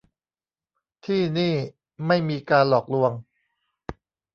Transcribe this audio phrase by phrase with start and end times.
[1.05, 1.53] ที่นี่
[2.07, 3.11] ไม่มีการหลอกลวง